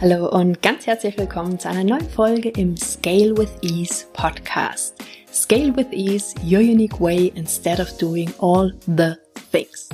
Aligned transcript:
Hallo 0.00 0.28
und 0.28 0.62
ganz 0.62 0.86
herzlich 0.86 1.18
willkommen 1.18 1.58
zu 1.58 1.68
einer 1.68 1.82
neuen 1.82 2.08
Folge 2.08 2.50
im 2.50 2.76
Scale 2.76 3.36
with 3.36 3.50
Ease 3.62 4.06
Podcast. 4.12 4.94
Scale 5.32 5.74
with 5.76 5.88
Ease, 5.90 6.36
your 6.44 6.60
unique 6.60 7.00
way 7.00 7.32
instead 7.34 7.80
of 7.80 7.90
doing 7.98 8.32
all 8.38 8.72
the 8.86 9.16
things 9.50 9.88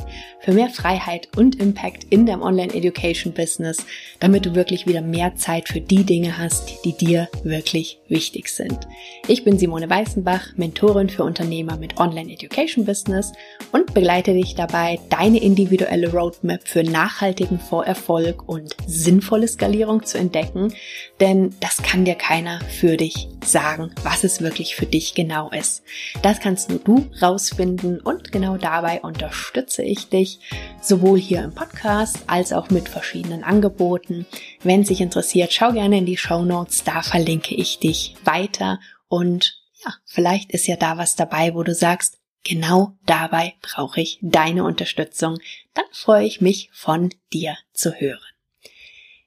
für 0.45 0.53
mehr 0.53 0.69
Freiheit 0.69 1.29
und 1.37 1.57
Impact 1.57 2.05
in 2.11 2.27
deinem 2.27 2.43
Online-Education-Business, 2.43 3.87
damit 4.21 4.45
du 4.45 4.55
wirklich 4.55 4.87
wieder 4.87 5.01
mehr 5.01 5.37
Zeit 5.37 5.69
für 5.69 5.81
die 5.81 6.05
Dinge 6.05 6.37
hast, 6.37 6.85
die 6.85 6.93
dir 6.93 7.29
wirklich 7.45 7.99
wichtig 8.09 8.49
sind. 8.49 8.79
Ich 9.27 9.43
bin 9.43 9.59
Simone 9.59 9.89
Weißenbach, 9.89 10.55
Mentorin 10.57 11.09
für 11.09 11.25
Unternehmer 11.25 11.79
mit 11.79 11.99
Online-Education-Business 11.99 13.33
und 13.73 13.95
begleite 13.95 14.35
dich 14.35 14.55
dabei, 14.55 15.01
deine 15.09 15.39
individuelle 15.39 16.13
Roadmap 16.13 16.69
für 16.69 16.83
nachhaltigen 16.83 17.59
Vorerfolg 17.59 18.47
und 18.47 18.77
sinnvolle 18.87 19.49
Skalierung 19.49 20.05
zu 20.05 20.19
entdecken, 20.19 20.75
denn 21.21 21.55
das 21.61 21.79
kann 21.79 22.05
dir 22.05 22.17
keiner 22.17 22.61
für 22.69 22.99
dich 22.99 23.29
sagen, 23.43 23.95
was 24.03 24.25
es 24.25 24.43
wirklich 24.43 24.77
für 24.77 24.87
dich 24.87 25.15
genau 25.15 25.49
ist. 25.51 25.83
Das 26.21 26.41
kannst 26.41 26.69
nur 26.69 26.81
du 26.81 27.07
rausfinden 27.23 28.01
und 28.01 28.31
genau 28.31 28.59
dabei 28.59 29.01
unterstütze 29.45 29.83
ich 29.83 30.09
dich, 30.09 30.41
sowohl 30.81 31.19
hier 31.21 31.43
im 31.43 31.55
Podcast 31.55 32.25
als 32.27 32.53
auch 32.53 32.71
mit 32.71 32.89
verschiedenen 32.89 33.45
Angeboten. 33.45 34.27
Wenn 34.63 34.85
sich 34.85 35.01
interessiert, 35.01 35.53
schau 35.53 35.73
gerne 35.73 35.99
in 35.99 36.07
die 36.07 36.17
Show 36.17 36.45
Notes, 36.45 36.83
da 36.85 37.03
verlinke 37.03 37.55
ich 37.55 37.79
dich 37.79 38.15
weiter 38.25 38.81
und 39.09 39.61
ja, 39.85 39.93
vielleicht 40.07 40.53
ist 40.53 40.67
ja 40.67 40.77
da 40.77 40.97
was 40.97 41.15
dabei, 41.15 41.55
wo 41.55 41.63
du 41.63 41.75
sagst, 41.75 42.19
genau 42.43 42.95
dabei 43.05 43.55
brauche 43.61 44.01
ich 44.01 44.19
deine 44.23 44.65
Unterstützung. 44.65 45.37
Dann 45.75 45.85
freue 45.93 46.25
ich 46.25 46.41
mich 46.41 46.71
von 46.73 47.11
dir 47.33 47.57
zu 47.75 47.93
hören. 47.93 48.19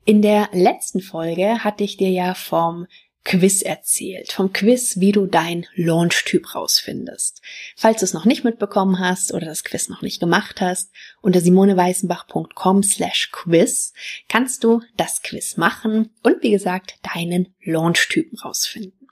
In 0.03 0.23
der 0.23 0.49
letzten 0.51 1.01
Folge 1.01 1.63
hatte 1.63 1.83
ich 1.83 1.97
dir 1.97 2.09
ja 2.09 2.33
vom 2.33 2.87
Quiz 3.27 3.61
erzählt. 3.61 4.31
Vom 4.31 4.53
Quiz, 4.53 5.01
wie 5.01 5.11
du 5.11 5.25
dein 5.25 5.65
Launch-Typ 5.75 6.55
rausfindest. 6.55 7.41
Falls 7.75 7.99
du 7.99 8.05
es 8.05 8.13
noch 8.13 8.23
nicht 8.23 8.45
mitbekommen 8.45 8.99
hast 8.99 9.33
oder 9.33 9.47
das 9.47 9.65
Quiz 9.65 9.89
noch 9.89 10.01
nicht 10.01 10.21
gemacht 10.21 10.61
hast, 10.61 10.93
unter 11.21 11.41
simoneweißenbach.com 11.41 12.83
slash 12.83 13.29
quiz 13.33 13.91
kannst 14.29 14.63
du 14.63 14.81
das 14.95 15.23
Quiz 15.23 15.57
machen 15.57 16.09
und 16.23 16.41
wie 16.41 16.51
gesagt 16.51 16.99
deinen 17.13 17.53
Launch-Typen 17.63 18.39
rausfinden. 18.39 19.09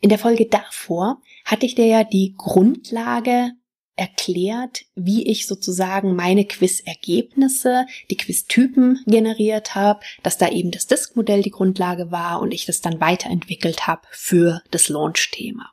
In 0.00 0.08
der 0.08 0.18
Folge 0.18 0.46
davor 0.46 1.22
hatte 1.44 1.64
ich 1.64 1.76
dir 1.76 1.86
ja 1.86 2.02
die 2.02 2.34
Grundlage 2.36 3.52
erklärt, 3.96 4.84
wie 4.94 5.26
ich 5.26 5.46
sozusagen 5.46 6.14
meine 6.14 6.44
Quiz-Ergebnisse, 6.44 7.86
die 8.10 8.16
Quiz-Typen 8.16 9.00
generiert 9.06 9.74
habe, 9.74 10.00
dass 10.22 10.38
da 10.38 10.48
eben 10.48 10.70
das 10.70 10.86
Disk-Modell 10.86 11.42
die 11.42 11.50
Grundlage 11.50 12.10
war 12.10 12.40
und 12.40 12.52
ich 12.52 12.64
das 12.64 12.80
dann 12.80 13.00
weiterentwickelt 13.00 13.86
habe 13.86 14.02
für 14.10 14.62
das 14.70 14.88
Launch-Thema. 14.88 15.70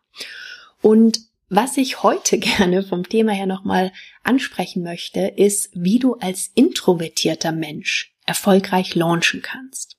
Und 0.81 1.19
was 1.49 1.77
ich 1.77 2.03
heute 2.03 2.37
gerne 2.39 2.83
vom 2.83 3.07
Thema 3.07 3.31
her 3.31 3.47
nochmal 3.47 3.91
ansprechen 4.23 4.83
möchte, 4.83 5.21
ist, 5.21 5.69
wie 5.73 5.99
du 5.99 6.15
als 6.15 6.51
introvertierter 6.53 7.51
Mensch 7.51 8.15
erfolgreich 8.25 8.95
launchen 8.95 9.41
kannst. 9.41 9.98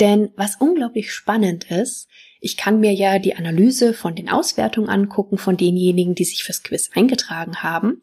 Denn 0.00 0.30
was 0.36 0.56
unglaublich 0.56 1.12
spannend 1.12 1.70
ist, 1.70 2.08
ich 2.40 2.56
kann 2.56 2.80
mir 2.80 2.92
ja 2.92 3.18
die 3.18 3.34
Analyse 3.34 3.94
von 3.94 4.14
den 4.14 4.28
Auswertungen 4.28 4.88
angucken 4.88 5.38
von 5.38 5.56
denjenigen, 5.56 6.14
die 6.14 6.24
sich 6.24 6.44
fürs 6.44 6.62
Quiz 6.62 6.90
eingetragen 6.94 7.62
haben. 7.62 8.02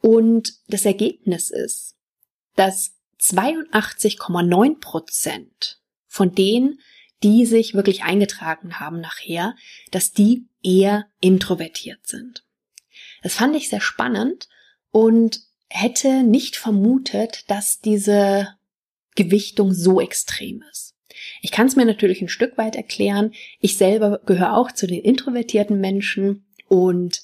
Und 0.00 0.54
das 0.68 0.84
Ergebnis 0.84 1.50
ist, 1.50 1.94
dass 2.56 2.92
82,9 3.20 4.80
Prozent 4.80 5.80
von 6.06 6.34
denen, 6.34 6.80
die 7.22 7.46
sich 7.46 7.74
wirklich 7.74 8.02
eingetragen 8.02 8.78
haben 8.78 9.00
nachher, 9.00 9.54
dass 9.90 10.12
die 10.12 10.46
eher 10.62 11.06
introvertiert 11.20 12.06
sind. 12.06 12.44
Das 13.22 13.34
fand 13.34 13.56
ich 13.56 13.68
sehr 13.68 13.80
spannend 13.80 14.48
und 14.90 15.40
hätte 15.68 16.22
nicht 16.22 16.56
vermutet, 16.56 17.44
dass 17.48 17.80
diese 17.80 18.56
Gewichtung 19.14 19.72
so 19.72 20.00
extrem 20.00 20.62
ist. 20.70 20.95
Ich 21.42 21.50
kann 21.50 21.66
es 21.66 21.76
mir 21.76 21.84
natürlich 21.84 22.22
ein 22.22 22.28
Stück 22.28 22.58
weit 22.58 22.76
erklären. 22.76 23.32
Ich 23.60 23.76
selber 23.76 24.20
gehöre 24.26 24.56
auch 24.56 24.72
zu 24.72 24.86
den 24.86 25.02
introvertierten 25.02 25.80
Menschen 25.80 26.44
und 26.68 27.22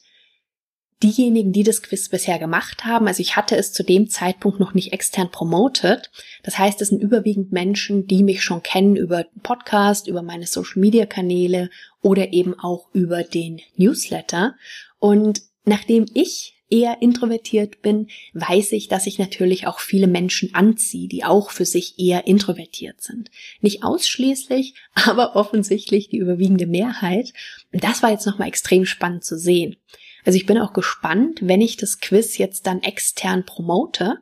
diejenigen, 1.03 1.53
die 1.53 1.65
das 1.65 1.83
Quiz 1.83 2.09
bisher 2.09 2.39
gemacht 2.39 2.85
haben, 2.85 3.09
also 3.09 3.21
ich 3.21 3.37
hatte 3.37 3.57
es 3.57 3.73
zu 3.73 3.83
dem 3.83 4.09
Zeitpunkt 4.09 4.61
noch 4.61 4.75
nicht 4.75 4.93
extern 4.93 5.31
promotet. 5.31 6.11
Das 6.43 6.59
heißt, 6.59 6.81
es 6.81 6.89
sind 6.89 7.03
überwiegend 7.03 7.53
Menschen, 7.53 8.07
die 8.07 8.23
mich 8.23 8.43
schon 8.43 8.63
kennen 8.63 8.97
über 8.97 9.25
den 9.25 9.41
Podcast, 9.43 10.07
über 10.07 10.23
meine 10.23 10.47
Social 10.47 10.81
Media 10.81 11.07
Kanäle 11.07 11.71
oder 12.01 12.33
eben 12.33 12.59
auch 12.59 12.89
über 12.93 13.25
den 13.25 13.61
Newsletter. 13.77 14.55
Und 14.99 15.43
nachdem 15.65 16.07
ich 16.15 16.62
eher 16.73 17.03
introvertiert 17.03 17.83
bin, 17.83 18.09
weiß 18.33 18.73
ich, 18.73 18.89
dass 18.89 19.07
ich 19.07 19.19
natürlich 19.19 19.67
auch 19.67 19.79
viele 19.79 20.07
Menschen 20.07 20.55
anziehe, 20.55 21.07
die 21.07 21.23
auch 21.23 21.51
für 21.51 21.67
sich 21.67 21.99
eher 21.99 22.27
introvertiert 22.27 23.03
sind. 23.03 23.31
Nicht 23.61 23.85
ausschließlich, 23.85 24.75
aber 24.95 25.37
offensichtlich 25.37 26.09
die 26.09 26.19
überwiegende 26.19 26.67
Mehrheit. 26.67 27.33
Und 27.73 27.85
das 27.85 28.03
war 28.03 28.11
jetzt 28.11 28.27
nochmal 28.27 28.49
extrem 28.49 28.87
spannend 28.87 29.25
zu 29.25 29.39
sehen. 29.39 29.77
Also 30.25 30.37
ich 30.37 30.47
bin 30.47 30.59
auch 30.59 30.73
gespannt, 30.73 31.41
wenn 31.43 31.61
ich 31.61 31.77
das 31.77 32.01
Quiz 32.01 32.39
jetzt 32.39 32.67
dann 32.67 32.83
extern 32.83 33.45
promote 33.45 34.19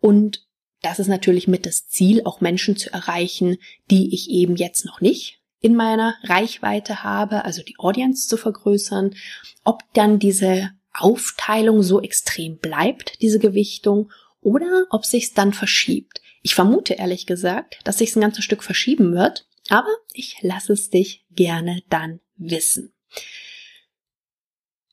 und 0.00 0.44
das 0.82 0.98
ist 0.98 1.08
natürlich 1.08 1.48
mit 1.48 1.64
das 1.64 1.88
Ziel, 1.88 2.22
auch 2.24 2.42
Menschen 2.42 2.76
zu 2.76 2.92
erreichen, 2.92 3.56
die 3.90 4.14
ich 4.14 4.28
eben 4.28 4.54
jetzt 4.56 4.84
noch 4.84 5.00
nicht 5.00 5.40
in 5.60 5.74
meiner 5.74 6.14
Reichweite 6.24 7.02
habe, 7.02 7.46
also 7.46 7.62
die 7.62 7.78
Audience 7.78 8.28
zu 8.28 8.36
vergrößern, 8.36 9.14
ob 9.64 9.82
dann 9.94 10.18
diese 10.18 10.72
Aufteilung 10.94 11.82
so 11.82 12.00
extrem 12.00 12.58
bleibt, 12.58 13.20
diese 13.20 13.38
Gewichtung, 13.38 14.10
oder 14.40 14.86
ob 14.90 15.04
sich's 15.04 15.32
dann 15.32 15.52
verschiebt. 15.52 16.20
Ich 16.42 16.54
vermute 16.54 16.94
ehrlich 16.94 17.26
gesagt, 17.26 17.78
dass 17.84 17.98
sich's 17.98 18.16
ein 18.16 18.20
ganzes 18.20 18.44
Stück 18.44 18.62
verschieben 18.62 19.14
wird, 19.14 19.46
aber 19.70 19.88
ich 20.12 20.36
lasse 20.42 20.74
es 20.74 20.90
dich 20.90 21.24
gerne 21.30 21.82
dann 21.88 22.20
wissen. 22.36 22.92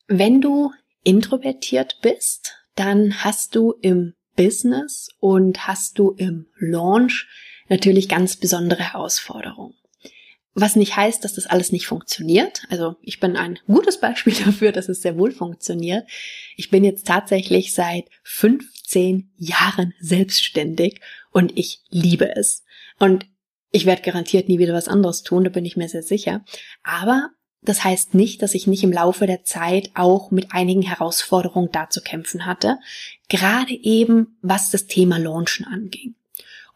Wenn 0.07 0.41
du 0.41 0.72
introvertiert 1.03 2.00
bist, 2.01 2.56
dann 2.75 3.23
hast 3.23 3.56
du 3.56 3.73
im 3.81 4.13
Business 4.35 5.09
und 5.19 5.67
hast 5.67 6.00
du 6.00 6.11
im 6.11 6.47
Launch 6.57 7.28
natürlich 7.67 8.07
ganz 8.07 8.38
besondere 8.38 8.94
Herausforderungen. 8.94 9.75
Was 10.53 10.75
nicht 10.75 10.97
heißt, 10.97 11.23
dass 11.23 11.34
das 11.34 11.47
alles 11.47 11.72
nicht 11.72 11.88
funktioniert. 11.88 12.63
Also 12.69 12.95
ich 13.01 13.19
bin 13.19 13.38
ein 13.38 13.59
gutes 13.67 14.00
Beispiel 14.00 14.34
dafür, 14.45 14.72
dass 14.72 14.89
es 14.89 15.01
sehr 15.01 15.17
wohl 15.17 15.31
funktioniert. 15.31 16.07
Ich 16.57 16.69
bin 16.69 16.84
jetzt 16.84 17.07
tatsächlich 17.07 17.73
seit 17.73 18.06
15 18.23 19.31
Jahren 19.38 19.94
selbstständig 20.00 21.00
und 21.31 21.57
ich 21.57 21.81
liebe 21.90 22.35
es. 22.35 22.63
Und 23.00 23.25
ich 23.72 23.85
werde 23.85 24.01
garantiert 24.01 24.50
nie 24.50 24.59
wieder 24.59 24.73
was 24.73 24.90
anderes 24.90 25.23
tun, 25.23 25.45
da 25.45 25.50
bin 25.50 25.66
ich 25.66 25.78
mir 25.78 25.88
sehr 25.88 26.03
sicher. 26.03 26.44
Aber 26.84 27.29
das 27.61 27.84
heißt 27.84 28.16
nicht, 28.16 28.41
dass 28.41 28.56
ich 28.56 28.67
nicht 28.67 28.84
im 28.84 28.91
Laufe 28.91 29.28
der 29.28 29.44
Zeit 29.44 29.91
auch 29.94 30.31
mit 30.31 30.51
einigen 30.51 30.81
Herausforderungen 30.81 31.69
da 31.72 31.90
zu 31.90 32.01
kämpfen 32.01 32.45
hatte, 32.45 32.79
gerade 33.29 33.73
eben 33.73 34.38
was 34.41 34.72
das 34.72 34.88
Thema 34.88 35.17
Launchen 35.17 35.66
anging. 35.66 36.16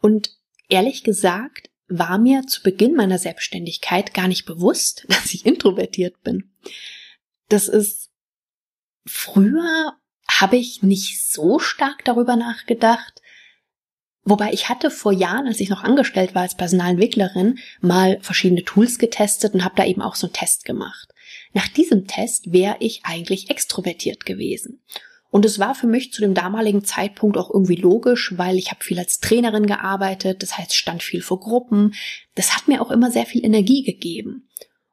Und 0.00 0.30
ehrlich 0.68 1.02
gesagt 1.02 1.70
war 1.88 2.18
mir 2.18 2.46
zu 2.46 2.62
Beginn 2.62 2.94
meiner 2.94 3.18
Selbstständigkeit 3.18 4.14
gar 4.14 4.28
nicht 4.28 4.44
bewusst, 4.44 5.06
dass 5.08 5.32
ich 5.32 5.46
introvertiert 5.46 6.22
bin. 6.22 6.52
Das 7.48 7.68
ist 7.68 8.10
früher 9.06 9.96
habe 10.28 10.56
ich 10.56 10.82
nicht 10.82 11.24
so 11.24 11.58
stark 11.58 12.04
darüber 12.04 12.36
nachgedacht. 12.36 13.22
Wobei 14.24 14.52
ich 14.52 14.68
hatte 14.68 14.90
vor 14.90 15.12
Jahren, 15.12 15.46
als 15.46 15.60
ich 15.60 15.68
noch 15.68 15.84
angestellt 15.84 16.34
war 16.34 16.42
als 16.42 16.56
Personalentwicklerin, 16.56 17.60
mal 17.80 18.18
verschiedene 18.20 18.64
Tools 18.64 18.98
getestet 18.98 19.54
und 19.54 19.64
habe 19.64 19.76
da 19.76 19.84
eben 19.84 20.02
auch 20.02 20.16
so 20.16 20.26
einen 20.26 20.34
Test 20.34 20.64
gemacht. 20.64 21.12
Nach 21.52 21.68
diesem 21.68 22.08
Test 22.08 22.52
wäre 22.52 22.76
ich 22.80 23.04
eigentlich 23.04 23.50
extrovertiert 23.50 24.26
gewesen. 24.26 24.82
Und 25.36 25.44
es 25.44 25.58
war 25.58 25.74
für 25.74 25.86
mich 25.86 26.14
zu 26.14 26.22
dem 26.22 26.32
damaligen 26.32 26.82
Zeitpunkt 26.82 27.36
auch 27.36 27.50
irgendwie 27.52 27.76
logisch, 27.76 28.32
weil 28.38 28.56
ich 28.56 28.70
habe 28.70 28.82
viel 28.82 28.98
als 28.98 29.20
Trainerin 29.20 29.66
gearbeitet, 29.66 30.42
das 30.42 30.56
heißt 30.56 30.74
stand 30.74 31.02
viel 31.02 31.20
vor 31.20 31.40
Gruppen. 31.40 31.92
Das 32.36 32.56
hat 32.56 32.68
mir 32.68 32.80
auch 32.80 32.90
immer 32.90 33.10
sehr 33.10 33.26
viel 33.26 33.44
Energie 33.44 33.82
gegeben. 33.82 34.48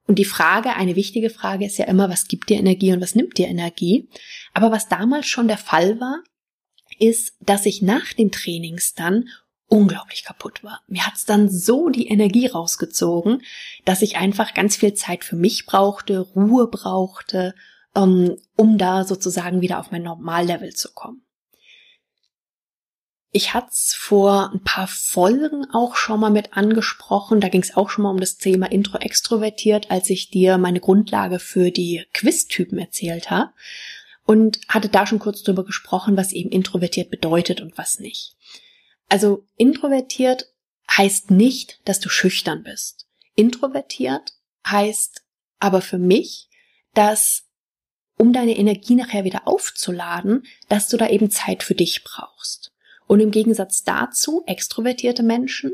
Und 0.05 0.19
die 0.19 0.25
Frage, 0.25 0.75
eine 0.75 0.97
wichtige 0.97 1.29
Frage 1.29 1.65
ist 1.65 1.77
ja 1.77 1.85
immer, 1.85 2.09
was 2.09 2.27
gibt 2.27 2.49
dir 2.49 2.57
Energie 2.57 2.91
und 2.91 2.99
was 2.99 3.15
nimmt 3.15 3.37
dir 3.37 3.47
Energie? 3.47 4.09
Aber 4.53 4.69
was 4.69 4.89
damals 4.89 5.27
schon 5.27 5.47
der 5.47 5.57
Fall 5.57 6.01
war, 6.01 6.21
ist, 6.99 7.37
dass 7.39 7.65
ich 7.65 7.81
nach 7.81 8.11
den 8.11 8.29
Trainings 8.29 8.95
dann 8.95 9.29
unglaublich 9.67 10.25
kaputt 10.25 10.61
war. 10.61 10.81
Mir 10.87 11.07
hat's 11.07 11.23
dann 11.23 11.47
so 11.47 11.87
die 11.87 12.09
Energie 12.09 12.47
rausgezogen, 12.47 13.43
dass 13.85 14.01
ich 14.01 14.17
einfach 14.17 14.53
ganz 14.53 14.75
viel 14.75 14.93
Zeit 14.93 15.23
für 15.23 15.37
mich 15.37 15.65
brauchte, 15.65 16.19
Ruhe 16.19 16.67
brauchte 16.67 17.55
um 17.93 18.77
da 18.77 19.03
sozusagen 19.03 19.61
wieder 19.61 19.79
auf 19.79 19.91
mein 19.91 20.03
Normallevel 20.03 20.73
zu 20.73 20.93
kommen. 20.93 21.23
ich 23.35 23.55
hatte 23.55 23.69
es 23.71 23.95
vor 23.95 24.51
ein 24.53 24.63
paar 24.63 24.87
Folgen 24.87 25.65
auch 25.73 25.95
schon 25.95 26.19
mal 26.19 26.29
mit 26.29 26.55
angesprochen. 26.55 27.41
Da 27.41 27.49
ging 27.49 27.63
es 27.63 27.75
auch 27.75 27.89
schon 27.89 28.03
mal 28.03 28.11
um 28.11 28.19
das 28.19 28.37
Thema 28.37 28.71
Intro-Extrovertiert, 28.71 29.89
als 29.89 30.11
ich 30.11 30.29
dir 30.29 30.59
meine 30.59 30.79
Grundlage 30.79 31.39
für 31.39 31.71
die 31.71 32.05
Quiz-Typen 32.13 32.77
erzählt 32.77 33.31
habe. 33.31 33.51
Und 34.25 34.59
hatte 34.69 34.87
da 34.87 35.05
schon 35.05 35.19
kurz 35.19 35.41
drüber 35.41 35.65
gesprochen, 35.65 36.15
was 36.15 36.31
eben 36.31 36.49
introvertiert 36.49 37.09
bedeutet 37.09 37.59
und 37.59 37.77
was 37.77 37.99
nicht. 37.99 38.37
Also 39.09 39.43
introvertiert 39.57 40.53
heißt 40.89 41.31
nicht, 41.31 41.81
dass 41.85 41.99
du 41.99 42.09
schüchtern 42.09 42.63
bist. 42.63 43.07
Introvertiert 43.35 44.33
heißt 44.65 45.23
aber 45.59 45.81
für 45.81 45.97
mich, 45.97 46.49
dass 46.93 47.45
um 48.23 48.31
deine 48.31 48.57
Energie 48.57 48.95
nachher 48.95 49.25
wieder 49.25 49.49
aufzuladen, 49.49 50.43
dass 50.69 50.87
du 50.87 50.95
da 50.95 51.09
eben 51.09 51.29
Zeit 51.29 51.61
für 51.61 51.75
dich 51.75 52.05
brauchst. 52.05 52.71
Und 53.05 53.19
im 53.19 53.31
Gegensatz 53.31 53.83
dazu 53.83 54.43
extrovertierte 54.47 55.23
Menschen, 55.23 55.73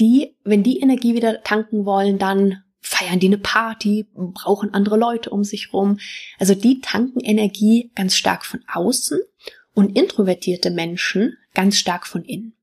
die, 0.00 0.34
wenn 0.42 0.64
die 0.64 0.80
Energie 0.80 1.14
wieder 1.14 1.44
tanken 1.44 1.86
wollen, 1.86 2.18
dann 2.18 2.64
feiern 2.80 3.20
die 3.20 3.28
eine 3.28 3.38
Party, 3.38 4.08
brauchen 4.12 4.74
andere 4.74 4.96
Leute 4.96 5.30
um 5.30 5.44
sich 5.44 5.72
rum. 5.72 6.00
Also 6.40 6.56
die 6.56 6.80
tanken 6.80 7.20
Energie 7.20 7.92
ganz 7.94 8.16
stark 8.16 8.44
von 8.44 8.64
außen 8.66 9.20
und 9.72 9.96
introvertierte 9.96 10.72
Menschen 10.72 11.38
ganz 11.54 11.78
stark 11.78 12.08
von 12.08 12.24
innen. 12.24 12.56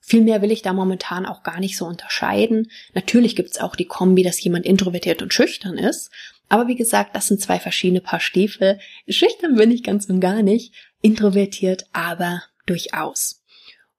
Viel 0.00 0.22
mehr 0.22 0.42
will 0.42 0.50
ich 0.50 0.62
da 0.62 0.72
momentan 0.72 1.24
auch 1.24 1.44
gar 1.44 1.60
nicht 1.60 1.76
so 1.76 1.86
unterscheiden. 1.86 2.68
Natürlich 2.94 3.36
gibt's 3.36 3.60
auch 3.60 3.76
die 3.76 3.86
Kombi, 3.86 4.24
dass 4.24 4.42
jemand 4.42 4.66
introvertiert 4.66 5.22
und 5.22 5.32
schüchtern 5.32 5.78
ist. 5.78 6.10
Aber 6.52 6.68
wie 6.68 6.76
gesagt, 6.76 7.16
das 7.16 7.28
sind 7.28 7.40
zwei 7.40 7.58
verschiedene 7.58 8.02
Paar 8.02 8.20
Stiefel. 8.20 8.78
Schüchtern 9.08 9.54
bin 9.54 9.70
ich 9.70 9.82
ganz 9.82 10.04
und 10.10 10.20
gar 10.20 10.42
nicht. 10.42 10.74
Introvertiert 11.00 11.86
aber 11.94 12.42
durchaus. 12.66 13.42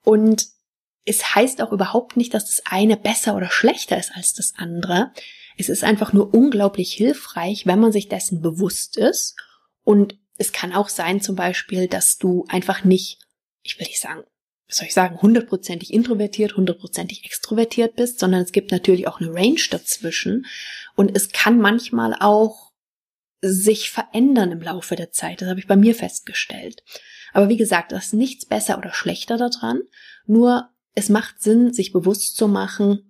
Und 0.04 0.50
es 1.04 1.34
heißt 1.34 1.64
auch 1.64 1.72
überhaupt 1.72 2.16
nicht, 2.16 2.32
dass 2.36 2.46
das 2.46 2.62
eine 2.68 2.96
besser 2.96 3.36
oder 3.36 3.50
schlechter 3.50 3.98
ist 3.98 4.12
als 4.14 4.36
das 4.36 4.54
andere. 4.56 5.12
Es 5.58 5.68
ist 5.68 5.84
einfach 5.84 6.14
nur 6.14 6.32
unglaublich 6.32 6.94
hilfreich, 6.94 7.66
wenn 7.66 7.80
man 7.80 7.92
sich 7.92 8.08
dessen 8.08 8.44
bewusst 8.44 8.98
ist. 8.98 9.36
Und 9.84 10.20
es 10.38 10.52
kann 10.52 10.74
auch 10.74 10.90
sein, 10.90 11.22
zum 11.22 11.36
Beispiel, 11.36 11.88
dass 11.88 12.20
du 12.20 12.46
einfach 12.50 12.84
nicht, 12.84 13.18
ich 13.64 13.80
will 13.80 13.88
nicht 13.88 14.00
sagen, 14.00 14.26
was 14.68 14.78
soll 14.78 14.88
ich 14.88 14.94
sagen, 14.94 15.22
hundertprozentig 15.22 15.94
introvertiert, 15.94 16.56
hundertprozentig 16.56 17.26
extrovertiert 17.26 17.96
bist, 17.96 18.20
sondern 18.20 18.42
es 18.42 18.52
gibt 18.52 18.72
natürlich 18.72 19.08
auch 19.08 19.20
eine 19.20 19.34
Range 19.34 19.62
dazwischen. 19.70 20.46
Und 20.96 21.16
es 21.16 21.30
kann 21.30 21.60
manchmal 21.60 22.16
auch 22.20 22.72
sich 23.42 23.92
verändern 23.92 24.52
im 24.52 24.62
Laufe 24.62 24.96
der 24.96 25.12
Zeit. 25.12 25.42
Das 25.42 25.50
habe 25.50 25.60
ich 25.60 25.68
bei 25.68 25.76
mir 25.76 25.94
festgestellt. 25.94 26.84
Aber 27.34 27.50
wie 27.50 27.58
gesagt, 27.58 27.92
da 27.92 27.98
ist 27.98 28.14
nichts 28.14 28.46
besser 28.46 28.78
oder 28.78 28.94
schlechter 28.94 29.38
daran. 29.38 29.82
Nur 30.26 30.70
es 30.96 31.10
macht 31.10 31.42
Sinn, 31.42 31.74
sich 31.74 31.92
bewusst 31.92 32.38
zu 32.38 32.48
machen, 32.48 33.10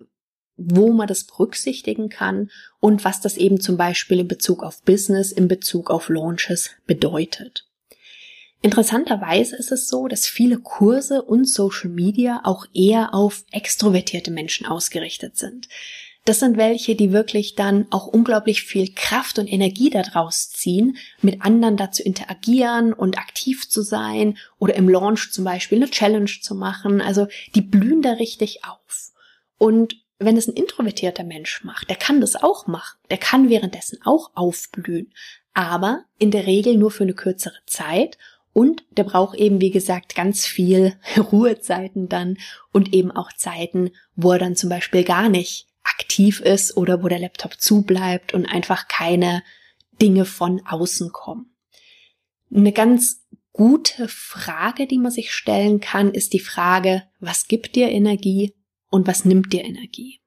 wo 0.56 0.92
man 0.92 1.08
das 1.08 1.26
berücksichtigen 1.26 2.10
kann 2.10 2.50
und 2.80 3.04
was 3.04 3.22
das 3.22 3.38
eben 3.38 3.60
zum 3.60 3.78
Beispiel 3.78 4.20
in 4.20 4.28
Bezug 4.28 4.64
auf 4.64 4.82
Business, 4.84 5.32
in 5.32 5.48
Bezug 5.48 5.90
auf 5.90 6.10
Launches 6.10 6.72
bedeutet. 6.86 7.68
Interessanterweise 8.63 9.57
ist 9.57 9.74
es 9.74 9.89
so, 9.89 10.07
dass 10.07 10.25
viele 10.25 10.57
Kurse 10.57 11.21
und 11.21 11.50
Social 11.50 11.89
Media 11.89 12.39
auch 12.45 12.65
eher 12.74 13.13
auf 13.13 13.44
extrovertierte 13.51 14.31
Menschen 14.31 14.65
ausgerichtet 14.65 15.36
sind. 15.36 15.68
Das 16.24 16.39
sind 16.39 16.56
welche, 16.56 16.95
die 16.95 17.12
wirklich 17.12 17.56
dann 17.56 17.88
auch 17.89 18.07
unglaublich 18.07 18.63
viel 18.63 18.94
Kraft 18.95 19.38
und 19.38 19.51
Energie 19.51 19.89
daraus 19.89 20.50
ziehen, 20.50 20.95
mit 21.21 21.42
anderen 21.42 21.75
da 21.75 21.92
zu 21.92 22.04
interagieren 22.04 22.94
und 22.94 23.18
aktiv 23.18 23.69
zu 23.69 23.81
sein 23.81 24.38
oder 24.60 24.75
im 24.75 24.88
Launch 24.88 25.33
zum 25.33 25.44
Beispiel 25.44 25.80
eine 25.80 25.92
Challenge 25.92 26.31
zu 26.42 26.56
machen. 26.56 27.01
Also 27.01 27.27
die 27.56 27.62
blühen 27.62 28.01
da 28.01 28.13
richtig 28.13 28.63
auf. 28.63 29.12
Und 29.57 29.98
wenn 30.19 30.38
es 30.38 30.48
ein 30.48 30.56
introvertierter 30.56 31.25
Mensch 31.25 31.66
macht, 31.66 31.89
der 31.89 31.98
kann 31.98 32.21
das 32.21 32.42
auch 32.42 32.66
machen. 32.68 32.98
Der 33.09 33.18
kann 33.18 33.50
währenddessen 33.50 34.00
auch 34.06 34.31
aufblühen. 34.36 35.12
Aber 35.54 36.06
in 36.18 36.31
der 36.31 36.48
Regel 36.48 36.77
nur 36.77 36.92
für 36.92 37.04
eine 37.04 37.13
kürzere 37.13 37.59
Zeit 37.68 38.18
und 38.54 38.84
der 38.92 39.04
braucht 39.04 39.38
eben, 39.38 39.60
wie 39.60 39.72
gesagt, 39.72 40.16
ganz 40.16 40.46
viel 40.46 40.96
Ruhezeiten 41.18 42.08
dann 42.08 42.38
und 42.72 42.94
eben 42.94 43.12
auch 43.12 43.34
Zeiten, 43.34 43.92
wo 44.16 44.32
er 44.32 44.40
dann 44.40 44.56
zum 44.56 44.70
Beispiel 44.70 45.04
gar 45.04 45.28
nicht 45.28 45.68
aktiv 45.84 46.40
ist 46.40 46.78
oder 46.78 47.04
wo 47.04 47.08
der 47.08 47.20
Laptop 47.20 47.60
zubleibt 47.60 48.34
und 48.34 48.46
einfach 48.46 48.88
keine 48.88 49.44
Dinge 50.02 50.26
von 50.26 50.62
außen 50.66 51.12
kommen. 51.12 51.56
Eine 52.54 52.72
ganz 52.72 53.26
gute 53.52 54.08
Frage, 54.08 54.88
die 54.88 54.98
man 54.98 55.12
sich 55.12 55.32
stellen 55.32 55.80
kann, 55.80 56.12
ist 56.12 56.34
die 56.34 56.40
Frage, 56.40 57.04
was 57.20 57.48
gibt 57.48 57.76
dir 57.76 57.90
Energie 57.90 58.56
und 58.90 59.08
was 59.08 59.26
nimmt 59.26 59.52
dir 59.52 59.66
Energie? 59.66 60.20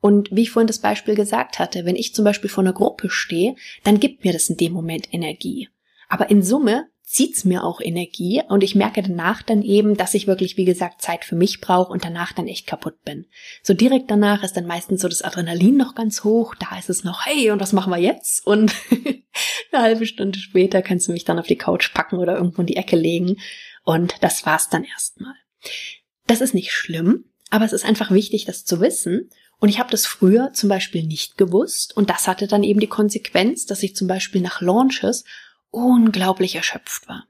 Und 0.00 0.28
wie 0.30 0.42
ich 0.42 0.50
vorhin 0.50 0.68
das 0.68 0.80
Beispiel 0.80 1.14
gesagt 1.14 1.58
hatte, 1.58 1.84
wenn 1.84 1.96
ich 1.96 2.14
zum 2.14 2.24
Beispiel 2.24 2.50
vor 2.50 2.62
einer 2.62 2.72
Gruppe 2.72 3.10
stehe, 3.10 3.56
dann 3.82 3.98
gibt 3.98 4.24
mir 4.24 4.32
das 4.32 4.48
in 4.48 4.56
dem 4.56 4.72
Moment 4.72 5.12
Energie. 5.12 5.68
Aber 6.08 6.30
in 6.30 6.42
Summe 6.42 6.88
zieht's 7.06 7.44
mir 7.44 7.62
auch 7.62 7.80
Energie 7.80 8.42
und 8.48 8.64
ich 8.64 8.74
merke 8.74 9.00
danach 9.00 9.40
dann 9.40 9.62
eben, 9.62 9.96
dass 9.96 10.14
ich 10.14 10.26
wirklich, 10.26 10.56
wie 10.56 10.64
gesagt, 10.64 11.00
Zeit 11.00 11.24
für 11.24 11.36
mich 11.36 11.60
brauche 11.60 11.92
und 11.92 12.04
danach 12.04 12.32
dann 12.32 12.48
echt 12.48 12.66
kaputt 12.66 13.00
bin. 13.04 13.26
So 13.62 13.74
direkt 13.74 14.10
danach 14.10 14.42
ist 14.42 14.56
dann 14.56 14.66
meistens 14.66 15.02
so 15.02 15.08
das 15.08 15.22
Adrenalin 15.22 15.76
noch 15.76 15.94
ganz 15.94 16.24
hoch, 16.24 16.56
da 16.56 16.76
ist 16.76 16.90
es 16.90 17.04
noch, 17.04 17.24
hey, 17.24 17.52
und 17.52 17.60
was 17.60 17.72
machen 17.72 17.92
wir 17.92 17.98
jetzt? 17.98 18.44
Und 18.44 18.74
eine 19.72 19.82
halbe 19.82 20.04
Stunde 20.04 20.38
später 20.40 20.82
kannst 20.82 21.06
du 21.06 21.12
mich 21.12 21.24
dann 21.24 21.38
auf 21.38 21.46
die 21.46 21.56
Couch 21.56 21.94
packen 21.94 22.18
oder 22.18 22.36
irgendwo 22.36 22.62
in 22.62 22.66
die 22.66 22.76
Ecke 22.76 22.96
legen 22.96 23.36
und 23.84 24.16
das 24.20 24.44
war's 24.44 24.68
dann 24.68 24.82
erstmal. 24.82 25.34
Das 26.26 26.40
ist 26.40 26.54
nicht 26.54 26.72
schlimm, 26.72 27.26
aber 27.50 27.64
es 27.64 27.72
ist 27.72 27.84
einfach 27.84 28.10
wichtig, 28.10 28.46
das 28.46 28.64
zu 28.64 28.80
wissen. 28.80 29.30
Und 29.58 29.68
ich 29.68 29.78
habe 29.78 29.90
das 29.90 30.04
früher 30.06 30.52
zum 30.52 30.68
Beispiel 30.68 31.04
nicht 31.04 31.38
gewusst 31.38 31.96
und 31.96 32.10
das 32.10 32.26
hatte 32.26 32.46
dann 32.46 32.64
eben 32.64 32.80
die 32.80 32.88
Konsequenz, 32.88 33.64
dass 33.64 33.82
ich 33.82 33.94
zum 33.94 34.08
Beispiel 34.08 34.42
nach 34.42 34.60
Launches 34.60 35.24
unglaublich 35.76 36.56
erschöpft 36.56 37.06
war. 37.06 37.26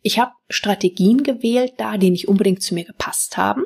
Ich 0.00 0.18
habe 0.18 0.32
Strategien 0.48 1.24
gewählt 1.24 1.74
da, 1.78 1.98
die 1.98 2.10
nicht 2.10 2.28
unbedingt 2.28 2.62
zu 2.62 2.74
mir 2.74 2.84
gepasst 2.84 3.36
haben 3.36 3.64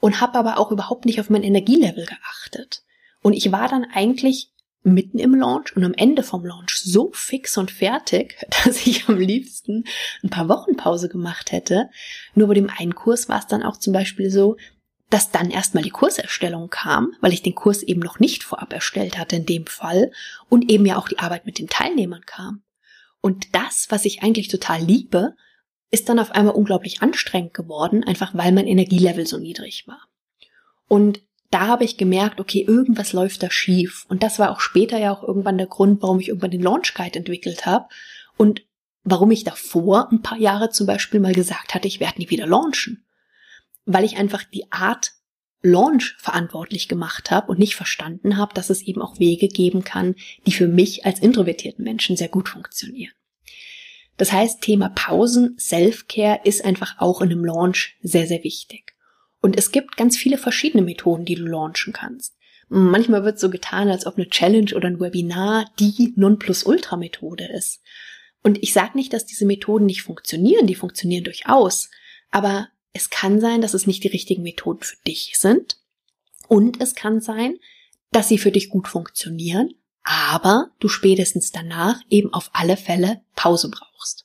und 0.00 0.20
habe 0.20 0.38
aber 0.38 0.58
auch 0.58 0.70
überhaupt 0.70 1.06
nicht 1.06 1.18
auf 1.18 1.30
mein 1.30 1.42
Energielevel 1.42 2.04
geachtet. 2.04 2.82
Und 3.22 3.32
ich 3.32 3.50
war 3.50 3.68
dann 3.68 3.84
eigentlich 3.84 4.52
mitten 4.82 5.18
im 5.18 5.34
Launch 5.34 5.74
und 5.74 5.84
am 5.84 5.94
Ende 5.94 6.22
vom 6.22 6.44
Launch 6.44 6.78
so 6.82 7.10
fix 7.14 7.56
und 7.56 7.70
fertig, 7.70 8.36
dass 8.64 8.86
ich 8.86 9.08
am 9.08 9.18
liebsten 9.18 9.84
ein 10.22 10.30
paar 10.30 10.48
Wochen 10.48 10.76
Pause 10.76 11.08
gemacht 11.08 11.50
hätte. 11.50 11.88
Nur 12.34 12.48
bei 12.48 12.54
dem 12.54 12.70
einen 12.70 12.94
Kurs 12.94 13.28
war 13.28 13.38
es 13.38 13.46
dann 13.46 13.62
auch 13.62 13.78
zum 13.78 13.92
Beispiel 13.92 14.30
so, 14.30 14.56
dass 15.10 15.30
dann 15.30 15.50
erstmal 15.50 15.82
die 15.82 15.90
Kurserstellung 15.90 16.68
kam, 16.68 17.14
weil 17.22 17.32
ich 17.32 17.42
den 17.42 17.54
Kurs 17.54 17.82
eben 17.82 18.00
noch 18.00 18.18
nicht 18.18 18.44
vorab 18.44 18.74
erstellt 18.74 19.16
hatte 19.16 19.36
in 19.36 19.46
dem 19.46 19.66
Fall 19.66 20.12
und 20.50 20.70
eben 20.70 20.84
ja 20.84 20.98
auch 20.98 21.08
die 21.08 21.18
Arbeit 21.18 21.46
mit 21.46 21.58
den 21.58 21.68
Teilnehmern 21.68 22.26
kam. 22.26 22.62
Und 23.20 23.54
das, 23.54 23.86
was 23.90 24.04
ich 24.04 24.22
eigentlich 24.22 24.48
total 24.48 24.80
liebe, 24.80 25.34
ist 25.90 26.08
dann 26.08 26.18
auf 26.18 26.32
einmal 26.32 26.54
unglaublich 26.54 27.02
anstrengend 27.02 27.54
geworden, 27.54 28.04
einfach 28.04 28.34
weil 28.34 28.52
mein 28.52 28.66
Energielevel 28.66 29.26
so 29.26 29.38
niedrig 29.38 29.86
war. 29.86 30.00
Und 30.86 31.22
da 31.50 31.66
habe 31.66 31.84
ich 31.84 31.96
gemerkt, 31.96 32.40
okay, 32.40 32.62
irgendwas 32.66 33.12
läuft 33.12 33.42
da 33.42 33.50
schief. 33.50 34.04
Und 34.08 34.22
das 34.22 34.38
war 34.38 34.50
auch 34.50 34.60
später 34.60 34.98
ja 34.98 35.12
auch 35.12 35.22
irgendwann 35.22 35.58
der 35.58 35.66
Grund, 35.66 36.02
warum 36.02 36.20
ich 36.20 36.28
irgendwann 36.28 36.50
den 36.50 36.62
Launch 36.62 36.94
Guide 36.94 37.18
entwickelt 37.18 37.64
habe 37.64 37.86
und 38.36 38.62
warum 39.02 39.30
ich 39.30 39.44
davor 39.44 40.08
ein 40.12 40.20
paar 40.20 40.38
Jahre 40.38 40.68
zum 40.70 40.86
Beispiel 40.86 41.20
mal 41.20 41.32
gesagt 41.32 41.74
hatte, 41.74 41.88
ich 41.88 42.00
werde 42.00 42.18
nie 42.18 42.28
wieder 42.28 42.46
launchen. 42.46 43.06
Weil 43.86 44.04
ich 44.04 44.18
einfach 44.18 44.44
die 44.44 44.70
Art 44.70 45.12
Launch 45.62 46.14
verantwortlich 46.18 46.88
gemacht 46.88 47.30
habe 47.30 47.50
und 47.50 47.58
nicht 47.58 47.74
verstanden 47.74 48.36
habe, 48.36 48.54
dass 48.54 48.70
es 48.70 48.82
eben 48.82 49.02
auch 49.02 49.18
Wege 49.18 49.48
geben 49.48 49.82
kann, 49.84 50.14
die 50.46 50.52
für 50.52 50.68
mich 50.68 51.04
als 51.04 51.20
introvertierten 51.20 51.84
Menschen 51.84 52.16
sehr 52.16 52.28
gut 52.28 52.48
funktionieren. 52.48 53.12
Das 54.16 54.32
heißt, 54.32 54.60
Thema 54.60 54.90
Pausen, 54.90 55.56
Self-Care 55.58 56.40
ist 56.44 56.64
einfach 56.64 56.96
auch 56.98 57.20
in 57.20 57.30
einem 57.30 57.44
Launch 57.44 57.96
sehr, 58.02 58.26
sehr 58.26 58.42
wichtig. 58.44 58.94
Und 59.40 59.56
es 59.56 59.70
gibt 59.70 59.96
ganz 59.96 60.16
viele 60.16 60.38
verschiedene 60.38 60.82
Methoden, 60.82 61.24
die 61.24 61.36
du 61.36 61.46
launchen 61.46 61.92
kannst. 61.92 62.34
Manchmal 62.68 63.24
wird 63.24 63.38
so 63.38 63.48
getan, 63.48 63.88
als 63.88 64.06
ob 64.06 64.16
eine 64.16 64.28
Challenge 64.28 64.74
oder 64.74 64.88
ein 64.88 65.00
Webinar 65.00 65.70
die 65.78 66.12
Nonplusultra-Methode 66.16 67.46
ist. 67.46 67.80
Und 68.42 68.62
ich 68.62 68.72
sage 68.72 68.96
nicht, 68.96 69.12
dass 69.12 69.24
diese 69.24 69.46
Methoden 69.46 69.86
nicht 69.86 70.02
funktionieren, 70.02 70.66
die 70.66 70.74
funktionieren 70.74 71.24
durchaus. 71.24 71.88
Aber 72.30 72.68
es 72.92 73.10
kann 73.10 73.40
sein, 73.40 73.60
dass 73.60 73.74
es 73.74 73.86
nicht 73.86 74.04
die 74.04 74.08
richtigen 74.08 74.42
Methoden 74.42 74.82
für 74.82 74.96
dich 75.06 75.34
sind. 75.38 75.78
Und 76.48 76.80
es 76.80 76.94
kann 76.94 77.20
sein, 77.20 77.58
dass 78.10 78.28
sie 78.28 78.38
für 78.38 78.52
dich 78.52 78.70
gut 78.70 78.88
funktionieren, 78.88 79.74
aber 80.02 80.70
du 80.80 80.88
spätestens 80.88 81.52
danach 81.52 82.00
eben 82.08 82.32
auf 82.32 82.50
alle 82.54 82.76
Fälle 82.76 83.20
Pause 83.36 83.70
brauchst. 83.70 84.24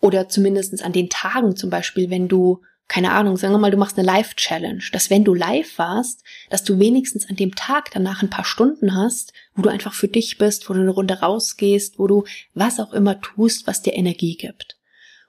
Oder 0.00 0.28
zumindestens 0.28 0.82
an 0.82 0.92
den 0.92 1.10
Tagen 1.10 1.56
zum 1.56 1.70
Beispiel, 1.70 2.08
wenn 2.08 2.28
du, 2.28 2.62
keine 2.86 3.10
Ahnung, 3.10 3.36
sagen 3.36 3.52
wir 3.52 3.58
mal, 3.58 3.72
du 3.72 3.76
machst 3.76 3.98
eine 3.98 4.06
Live-Challenge, 4.06 4.84
dass 4.92 5.10
wenn 5.10 5.24
du 5.24 5.34
live 5.34 5.76
warst, 5.76 6.22
dass 6.50 6.62
du 6.62 6.78
wenigstens 6.78 7.28
an 7.28 7.34
dem 7.34 7.56
Tag 7.56 7.90
danach 7.92 8.22
ein 8.22 8.30
paar 8.30 8.44
Stunden 8.44 8.94
hast, 8.94 9.32
wo 9.56 9.62
du 9.62 9.70
einfach 9.70 9.92
für 9.92 10.08
dich 10.08 10.38
bist, 10.38 10.70
wo 10.70 10.74
du 10.74 10.80
eine 10.80 10.90
Runde 10.90 11.14
rausgehst, 11.14 11.98
wo 11.98 12.06
du 12.06 12.24
was 12.54 12.78
auch 12.78 12.92
immer 12.92 13.20
tust, 13.20 13.66
was 13.66 13.82
dir 13.82 13.94
Energie 13.94 14.36
gibt. 14.36 14.77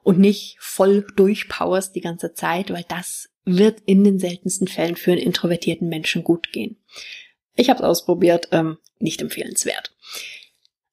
Und 0.04 0.20
nicht 0.20 0.58
voll 0.60 1.06
durchpowerst 1.16 1.96
die 1.96 2.02
ganze 2.02 2.34
Zeit, 2.34 2.72
weil 2.72 2.86
das 2.88 3.30
wird 3.46 3.82
in 3.86 4.04
den 4.04 4.20
seltensten 4.20 4.68
Fällen 4.68 4.96
für 4.96 5.12
einen 5.12 5.22
introvertierten 5.22 5.90
Menschen 5.90 6.24
gut 6.24 6.52
gehen. 6.52 6.78
Ich 7.56 7.70
habe 7.70 7.80
es 7.80 7.86
ausprobiert, 7.86 8.50
ähm, 8.52 8.78
nicht 9.00 9.22
empfehlenswert. 9.22 9.94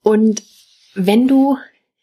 Und 0.02 0.42
wenn 0.94 1.28
du 1.28 1.58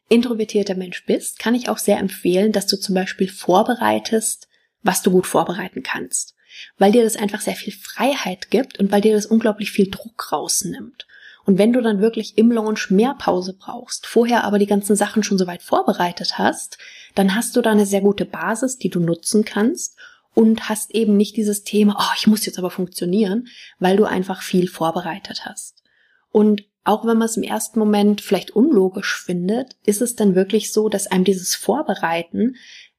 introvertierter 0.10 0.76
Mensch 0.76 1.06
bist, 1.06 1.40
kann 1.40 1.56
ich 1.56 1.70
auch 1.70 1.78
sehr 1.78 1.98
empfehlen, 1.98 2.52
dass 2.52 2.68
du 2.68 2.78
zum 2.78 2.96
Beispiel 2.96 3.30
vorbereitest, 3.30 4.48
was 4.82 5.02
du 5.02 5.12
gut 5.12 5.26
vorbereiten 5.26 5.82
kannst. 5.84 6.36
Weil 6.78 6.92
dir 6.92 7.04
das 7.04 7.16
einfach 7.16 7.42
sehr 7.42 7.56
viel 7.56 7.74
Freiheit 7.74 8.52
gibt 8.52 8.80
und 8.80 8.92
weil 8.92 9.02
dir 9.02 9.14
das 9.14 9.26
unglaublich 9.26 9.72
viel 9.72 9.90
Druck 9.90 10.32
rausnimmt. 10.32 11.08
Und 11.46 11.58
wenn 11.58 11.74
du 11.74 11.82
dann 11.82 12.00
wirklich 12.00 12.38
im 12.38 12.52
Launch 12.52 12.90
mehr 12.90 13.16
Pause 13.16 13.54
brauchst, 13.54 14.08
vorher 14.08 14.44
aber 14.46 14.60
die 14.60 14.66
ganzen 14.66 14.96
Sachen 14.96 15.24
schon 15.24 15.38
soweit 15.38 15.62
vorbereitet 15.62 16.38
hast, 16.38 16.78
dann 17.16 17.36
hast 17.36 17.56
du 17.56 17.62
da 17.62 17.72
eine 17.72 17.86
sehr 17.86 18.02
gute 18.02 18.26
Basis, 18.26 18.78
die 18.78 18.90
du 18.90 19.00
nutzen 19.00 19.44
kannst 19.44 19.98
und 20.34 20.70
hast 20.70 20.92
eben 20.92 21.18
nicht 21.18 21.36
dieses 21.36 21.64
Thema, 21.64 21.98
oh, 22.00 22.14
ich 22.18 22.28
muss 22.28 22.46
jetzt 22.46 22.58
aber 22.58 22.70
funktionieren, 22.70 23.48
weil 23.80 23.98
du 23.98 24.06
einfach 24.06 24.42
viel 24.42 24.68
vorbereitet 24.68 25.46
hast. 25.46 25.84
Und 26.32 26.64
auch 26.86 27.06
wenn 27.06 27.18
man 27.18 27.28
es 27.28 27.38
im 27.38 27.44
ersten 27.44 27.80
Moment 27.80 28.22
vielleicht 28.22 28.52
unlogisch 28.52 29.22
findet, 29.22 29.76
ist 29.86 30.02
es 30.02 30.16
dann 30.16 30.36
wirklich 30.36 30.74
so, 30.74 30.90
dass 30.90 31.08
einem 31.08 31.24
dieses 31.24 31.56
Vorbereiten 31.56 32.56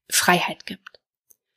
Freiheit 0.08 0.66
gibt. 0.66 1.00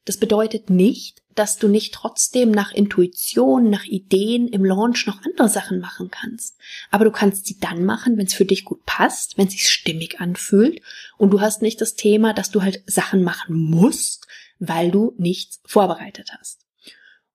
Das 0.05 0.17
bedeutet 0.17 0.69
nicht, 0.69 1.21
dass 1.37 1.57
du 1.57 1.67
nicht 1.67 1.93
trotzdem 1.93 2.51
nach 2.51 2.71
Intuition, 2.71 3.69
nach 3.69 3.85
Ideen 3.85 4.47
im 4.47 4.65
Launch 4.65 5.05
noch 5.05 5.23
andere 5.23 5.49
Sachen 5.49 5.79
machen 5.79 6.09
kannst. 6.09 6.57
Aber 6.89 7.05
du 7.05 7.11
kannst 7.11 7.45
sie 7.45 7.59
dann 7.59 7.85
machen, 7.85 8.17
wenn 8.17 8.25
es 8.25 8.33
für 8.33 8.45
dich 8.45 8.65
gut 8.65 8.85
passt, 8.85 9.37
wenn 9.37 9.47
es 9.47 9.53
sich 9.53 9.69
stimmig 9.69 10.19
anfühlt 10.19 10.81
und 11.17 11.31
du 11.31 11.41
hast 11.41 11.61
nicht 11.61 11.79
das 11.81 11.95
Thema, 11.95 12.33
dass 12.33 12.51
du 12.51 12.63
halt 12.63 12.83
Sachen 12.87 13.23
machen 13.23 13.55
musst, 13.55 14.27
weil 14.59 14.91
du 14.91 15.13
nichts 15.17 15.61
vorbereitet 15.65 16.29
hast. 16.37 16.65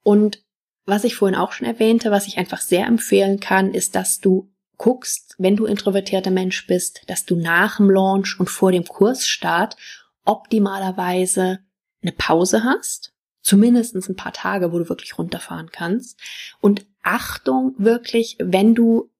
Und 0.02 0.42
was 0.84 1.04
ich 1.04 1.14
vorhin 1.14 1.38
auch 1.38 1.52
schon 1.52 1.66
erwähnte, 1.66 2.10
was 2.10 2.26
ich 2.26 2.38
einfach 2.38 2.60
sehr 2.60 2.86
empfehlen 2.86 3.38
kann, 3.38 3.72
ist, 3.72 3.94
dass 3.94 4.18
du 4.18 4.50
guckst, 4.78 5.36
wenn 5.38 5.54
du 5.54 5.66
introvertierter 5.66 6.32
Mensch 6.32 6.66
bist, 6.66 7.02
dass 7.06 7.24
du 7.24 7.36
nach 7.36 7.76
dem 7.76 7.88
Launch 7.88 8.40
und 8.40 8.50
vor 8.50 8.72
dem 8.72 8.84
Kursstart 8.84 9.76
optimalerweise 10.24 11.60
eine 12.02 12.12
Pause 12.12 12.64
hast, 12.64 13.12
zumindest 13.42 13.94
ein 13.96 14.16
paar 14.16 14.32
Tage, 14.32 14.72
wo 14.72 14.78
du 14.78 14.88
wirklich 14.88 15.18
runterfahren 15.18 15.70
kannst. 15.70 16.18
Und 16.60 16.86
Achtung 17.02 17.74
wirklich, 17.78 18.36
wenn 18.38 18.74
du 18.74 19.10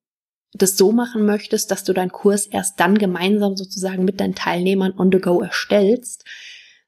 das 0.55 0.77
so 0.77 0.93
machen 0.93 1.25
möchtest, 1.25 1.71
dass 1.71 1.85
du 1.85 1.93
deinen 1.93 2.13
Kurs 2.13 2.47
erst 2.47 2.79
dann 2.79 2.99
gemeinsam 2.99 3.57
sozusagen 3.57 4.05
mit 4.05 4.21
deinen 4.21 4.35
Teilnehmern 4.35 4.95
on 4.97 5.11
the 5.11 5.19
go 5.19 5.41
erstellst, 5.41 6.25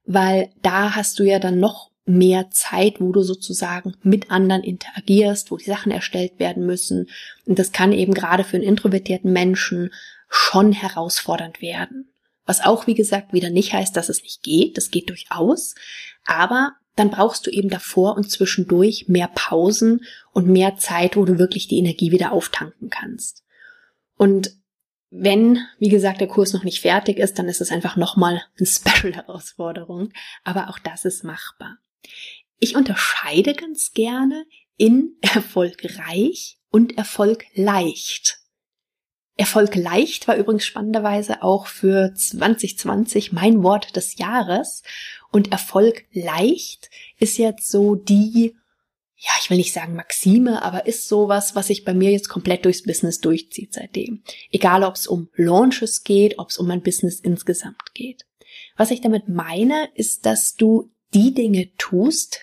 weil 0.04 0.50
da 0.62 0.94
hast 0.94 1.18
du 1.18 1.24
ja 1.24 1.38
dann 1.38 1.60
noch 1.60 1.90
mehr 2.06 2.50
Zeit, 2.50 3.00
wo 3.00 3.12
du 3.12 3.22
sozusagen 3.22 3.94
mit 4.02 4.30
anderen 4.30 4.62
interagierst, 4.62 5.50
wo 5.50 5.56
die 5.56 5.64
Sachen 5.64 5.90
erstellt 5.90 6.38
werden 6.38 6.66
müssen. 6.66 7.08
Und 7.46 7.58
das 7.58 7.72
kann 7.72 7.92
eben 7.92 8.12
gerade 8.12 8.44
für 8.44 8.56
einen 8.56 8.66
introvertierten 8.66 9.32
Menschen 9.32 9.90
schon 10.28 10.72
herausfordernd 10.72 11.62
werden. 11.62 12.12
Was 12.44 12.62
auch, 12.62 12.86
wie 12.86 12.94
gesagt, 12.94 13.32
wieder 13.32 13.48
nicht 13.48 13.72
heißt, 13.72 13.96
dass 13.96 14.10
es 14.10 14.22
nicht 14.22 14.42
geht. 14.42 14.76
Das 14.76 14.90
geht 14.90 15.08
durchaus. 15.08 15.74
Aber 16.26 16.72
dann 16.96 17.10
brauchst 17.10 17.46
du 17.46 17.50
eben 17.50 17.68
davor 17.68 18.16
und 18.16 18.30
zwischendurch 18.30 19.06
mehr 19.08 19.28
Pausen 19.34 20.04
und 20.32 20.46
mehr 20.46 20.76
Zeit, 20.76 21.16
wo 21.16 21.24
du 21.24 21.38
wirklich 21.38 21.66
die 21.68 21.78
Energie 21.78 22.12
wieder 22.12 22.32
auftanken 22.32 22.90
kannst. 22.90 23.42
Und 24.16 24.52
wenn, 25.10 25.58
wie 25.78 25.88
gesagt, 25.88 26.20
der 26.20 26.28
Kurs 26.28 26.52
noch 26.52 26.64
nicht 26.64 26.80
fertig 26.80 27.18
ist, 27.18 27.38
dann 27.38 27.48
ist 27.48 27.60
es 27.60 27.70
einfach 27.70 27.96
nochmal 27.96 28.42
eine 28.58 28.66
Special-Herausforderung. 28.66 30.10
Aber 30.42 30.68
auch 30.68 30.78
das 30.78 31.04
ist 31.04 31.24
machbar. 31.24 31.78
Ich 32.58 32.76
unterscheide 32.76 33.54
ganz 33.54 33.92
gerne 33.92 34.44
in 34.76 35.16
erfolgreich 35.20 36.58
und 36.70 36.98
Erfolg 36.98 37.44
leicht. 37.54 38.38
Erfolg 39.36 39.74
leicht 39.74 40.28
war 40.28 40.36
übrigens 40.36 40.64
spannenderweise 40.64 41.42
auch 41.42 41.66
für 41.66 42.14
2020 42.14 43.32
mein 43.32 43.62
Wort 43.62 43.96
des 43.96 44.16
Jahres. 44.16 44.82
Und 45.34 45.50
Erfolg 45.50 46.04
leicht 46.12 46.90
ist 47.18 47.38
jetzt 47.38 47.68
so 47.68 47.96
die, 47.96 48.54
ja, 49.16 49.30
ich 49.42 49.50
will 49.50 49.56
nicht 49.56 49.72
sagen 49.72 49.96
Maxime, 49.96 50.62
aber 50.62 50.86
ist 50.86 51.08
sowas, 51.08 51.56
was 51.56 51.66
sich 51.66 51.84
bei 51.84 51.92
mir 51.92 52.12
jetzt 52.12 52.28
komplett 52.28 52.64
durchs 52.64 52.84
Business 52.84 53.18
durchzieht 53.18 53.72
seitdem. 53.72 54.22
Egal, 54.52 54.84
ob 54.84 54.94
es 54.94 55.08
um 55.08 55.28
Launches 55.34 56.04
geht, 56.04 56.38
ob 56.38 56.50
es 56.50 56.58
um 56.58 56.68
mein 56.68 56.84
Business 56.84 57.18
insgesamt 57.18 57.94
geht. 57.94 58.26
Was 58.76 58.92
ich 58.92 59.00
damit 59.00 59.28
meine, 59.28 59.90
ist, 59.96 60.24
dass 60.24 60.54
du 60.54 60.92
die 61.14 61.34
Dinge 61.34 61.74
tust, 61.78 62.38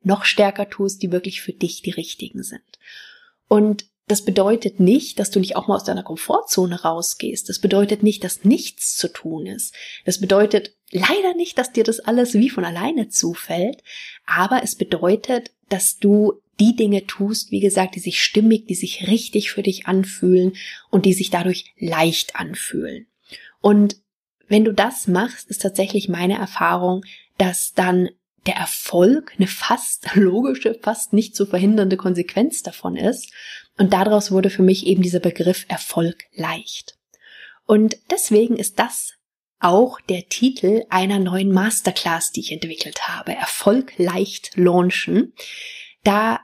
noch 0.00 0.24
stärker 0.24 0.70
tust, 0.70 1.02
die 1.02 1.12
wirklich 1.12 1.42
für 1.42 1.52
dich 1.52 1.82
die 1.82 1.90
richtigen 1.90 2.42
sind. 2.42 2.62
Und 3.46 3.84
das 4.08 4.24
bedeutet 4.24 4.80
nicht, 4.80 5.18
dass 5.18 5.30
du 5.30 5.38
nicht 5.38 5.56
auch 5.56 5.68
mal 5.68 5.76
aus 5.76 5.84
deiner 5.84 6.02
Komfortzone 6.02 6.80
rausgehst. 6.80 7.50
Das 7.50 7.58
bedeutet 7.58 8.02
nicht, 8.02 8.24
dass 8.24 8.44
nichts 8.44 8.96
zu 8.96 9.08
tun 9.08 9.44
ist. 9.44 9.74
Das 10.06 10.18
bedeutet 10.18 10.74
leider 10.92 11.34
nicht, 11.34 11.58
dass 11.58 11.72
dir 11.72 11.84
das 11.84 12.00
alles 12.00 12.34
wie 12.34 12.50
von 12.50 12.64
alleine 12.64 13.08
zufällt. 13.08 13.82
Aber 14.26 14.62
es 14.62 14.76
bedeutet, 14.76 15.50
dass 15.68 15.98
du 15.98 16.40
die 16.60 16.76
Dinge 16.76 17.06
tust, 17.06 17.50
wie 17.50 17.60
gesagt, 17.60 17.96
die 17.96 18.00
sich 18.00 18.22
stimmig, 18.22 18.66
die 18.66 18.74
sich 18.74 19.08
richtig 19.08 19.50
für 19.50 19.62
dich 19.62 19.86
anfühlen 19.86 20.52
und 20.90 21.06
die 21.06 21.14
sich 21.14 21.30
dadurch 21.30 21.72
leicht 21.78 22.36
anfühlen. 22.36 23.06
Und 23.60 23.96
wenn 24.48 24.64
du 24.64 24.72
das 24.72 25.08
machst, 25.08 25.48
ist 25.48 25.62
tatsächlich 25.62 26.08
meine 26.08 26.36
Erfahrung, 26.36 27.04
dass 27.38 27.72
dann 27.72 28.10
der 28.46 28.56
Erfolg 28.56 29.32
eine 29.38 29.46
fast 29.46 30.14
logische, 30.14 30.74
fast 30.74 31.12
nicht 31.12 31.34
zu 31.34 31.46
verhindernde 31.46 31.96
Konsequenz 31.96 32.62
davon 32.62 32.96
ist. 32.96 33.32
Und 33.78 33.92
daraus 33.92 34.30
wurde 34.30 34.50
für 34.50 34.62
mich 34.62 34.86
eben 34.86 35.02
dieser 35.02 35.20
Begriff 35.20 35.64
Erfolg 35.68 36.24
leicht. 36.34 36.98
Und 37.66 37.96
deswegen 38.10 38.56
ist 38.56 38.78
das 38.78 39.14
auch 39.62 40.00
der 40.00 40.28
Titel 40.28 40.84
einer 40.90 41.18
neuen 41.18 41.52
Masterclass, 41.52 42.32
die 42.32 42.40
ich 42.40 42.52
entwickelt 42.52 43.08
habe. 43.08 43.34
Erfolg 43.34 43.92
leicht 43.96 44.52
launchen. 44.56 45.32
Da 46.04 46.40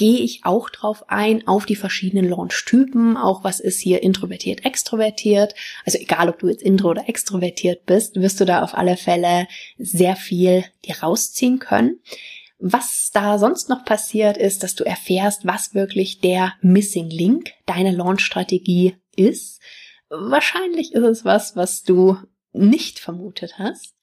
gehe 0.00 0.20
ich 0.20 0.46
auch 0.46 0.70
drauf 0.70 1.04
ein, 1.08 1.46
auf 1.46 1.66
die 1.66 1.76
verschiedenen 1.76 2.26
Launch-Typen, 2.26 3.18
auch 3.18 3.44
was 3.44 3.60
ist 3.60 3.80
hier 3.80 4.02
introvertiert, 4.02 4.64
extrovertiert. 4.64 5.54
Also 5.84 5.98
egal, 5.98 6.30
ob 6.30 6.38
du 6.38 6.48
jetzt 6.48 6.62
intro 6.62 6.88
oder 6.88 7.06
extrovertiert 7.06 7.84
bist, 7.84 8.16
wirst 8.16 8.40
du 8.40 8.46
da 8.46 8.62
auf 8.62 8.74
alle 8.74 8.96
Fälle 8.96 9.46
sehr 9.76 10.16
viel 10.16 10.64
dir 10.86 11.00
rausziehen 11.02 11.58
können. 11.58 12.00
Was 12.58 13.10
da 13.12 13.38
sonst 13.38 13.68
noch 13.68 13.84
passiert 13.84 14.38
ist, 14.38 14.62
dass 14.62 14.74
du 14.74 14.84
erfährst, 14.84 15.46
was 15.46 15.74
wirklich 15.74 16.20
der 16.20 16.54
Missing 16.62 17.10
Link 17.10 17.52
deiner 17.66 17.92
Launch-Strategie 17.92 18.96
ist. 19.16 19.60
Wahrscheinlich 20.10 20.92
ist 20.92 21.04
es 21.04 21.24
was, 21.24 21.54
was 21.54 21.84
du 21.84 22.18
nicht 22.52 22.98
vermutet 22.98 23.58
hast. 23.58 23.94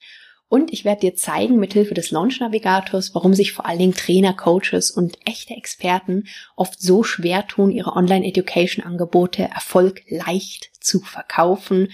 Und 0.49 0.71
ich 0.71 0.85
werde 0.85 1.01
dir 1.01 1.15
zeigen, 1.15 1.59
mithilfe 1.59 1.93
des 1.93 2.11
Launch 2.11 2.39
Navigators, 2.39 3.13
warum 3.13 3.33
sich 3.33 3.51
vor 3.51 3.65
allen 3.65 3.79
Dingen 3.79 3.93
Trainer, 3.93 4.33
Coaches 4.33 4.89
und 4.89 5.17
echte 5.25 5.53
Experten 5.53 6.23
oft 6.55 6.81
so 6.81 7.03
schwer 7.03 7.45
tun, 7.47 7.69
ihre 7.69 7.93
Online-Education-Angebote 7.93 9.43
Erfolg 9.43 10.03
leicht 10.07 10.71
zu 10.79 11.01
verkaufen 11.01 11.91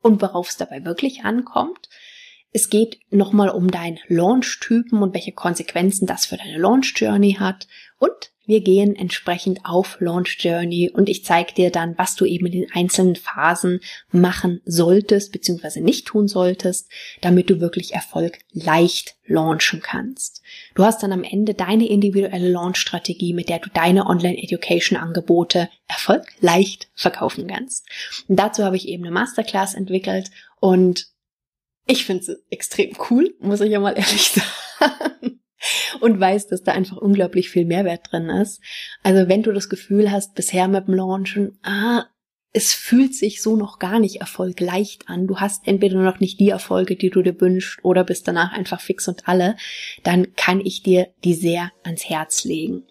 und 0.00 0.22
worauf 0.22 0.50
es 0.50 0.56
dabei 0.56 0.84
wirklich 0.84 1.24
ankommt. 1.24 1.88
Es 2.52 2.70
geht 2.70 3.00
nochmal 3.10 3.48
um 3.48 3.68
deinen 3.68 3.98
Launch-Typen 4.06 5.02
und 5.02 5.12
welche 5.12 5.32
Konsequenzen 5.32 6.06
das 6.06 6.26
für 6.26 6.36
deine 6.36 6.58
Launch-Journey 6.58 7.38
hat 7.40 7.66
und 7.98 8.29
wir 8.46 8.62
gehen 8.62 8.96
entsprechend 8.96 9.60
auf 9.64 9.98
Launch 10.00 10.38
Journey 10.40 10.90
und 10.90 11.08
ich 11.08 11.24
zeige 11.24 11.54
dir 11.54 11.70
dann, 11.70 11.96
was 11.98 12.16
du 12.16 12.24
eben 12.24 12.46
in 12.46 12.52
den 12.52 12.72
einzelnen 12.72 13.16
Phasen 13.16 13.80
machen 14.10 14.60
solltest 14.64 15.32
bzw. 15.32 15.80
nicht 15.80 16.06
tun 16.06 16.26
solltest, 16.26 16.90
damit 17.20 17.50
du 17.50 17.60
wirklich 17.60 17.94
Erfolg 17.94 18.38
leicht 18.52 19.16
launchen 19.26 19.80
kannst. 19.80 20.42
Du 20.74 20.84
hast 20.84 21.02
dann 21.02 21.12
am 21.12 21.22
Ende 21.22 21.54
deine 21.54 21.88
individuelle 21.88 22.50
Launch-Strategie, 22.50 23.34
mit 23.34 23.48
der 23.48 23.60
du 23.60 23.70
deine 23.70 24.06
Online-Education-Angebote 24.06 25.68
Erfolg 25.86 26.26
leicht 26.40 26.88
verkaufen 26.94 27.46
kannst. 27.46 27.86
Und 28.26 28.36
dazu 28.36 28.64
habe 28.64 28.76
ich 28.76 28.88
eben 28.88 29.04
eine 29.04 29.12
Masterclass 29.12 29.74
entwickelt 29.74 30.30
und 30.58 31.06
ich 31.86 32.04
finde 32.04 32.22
es 32.22 32.42
extrem 32.50 32.96
cool, 33.10 33.34
muss 33.40 33.60
ich 33.60 33.70
ja 33.70 33.80
mal 33.80 33.96
ehrlich 33.96 34.32
sagen 34.78 35.39
und 36.00 36.20
weiß, 36.20 36.48
dass 36.48 36.62
da 36.62 36.72
einfach 36.72 36.96
unglaublich 36.96 37.50
viel 37.50 37.64
Mehrwert 37.64 38.10
drin 38.10 38.28
ist. 38.28 38.60
Also 39.02 39.28
wenn 39.28 39.42
du 39.42 39.52
das 39.52 39.68
Gefühl 39.68 40.10
hast, 40.10 40.34
bisher 40.34 40.68
mit 40.68 40.86
dem 40.86 40.94
Launchen, 40.94 41.58
ah, 41.62 42.04
es 42.52 42.74
fühlt 42.74 43.14
sich 43.14 43.42
so 43.42 43.56
noch 43.56 43.78
gar 43.78 44.00
nicht 44.00 44.20
erfolgleicht 44.20 45.08
an. 45.08 45.28
Du 45.28 45.38
hast 45.38 45.68
entweder 45.68 46.00
noch 46.00 46.18
nicht 46.18 46.40
die 46.40 46.48
Erfolge, 46.48 46.96
die 46.96 47.10
du 47.10 47.22
dir 47.22 47.40
wünschst, 47.40 47.78
oder 47.84 48.02
bist 48.02 48.26
danach 48.26 48.52
einfach 48.52 48.80
fix 48.80 49.06
und 49.06 49.28
alle, 49.28 49.56
dann 50.02 50.34
kann 50.34 50.60
ich 50.60 50.82
dir 50.82 51.08
die 51.22 51.34
sehr 51.34 51.70
ans 51.84 52.08
Herz 52.08 52.44
legen. 52.44 52.84